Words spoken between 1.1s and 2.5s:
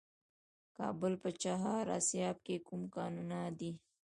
په چهار اسیاب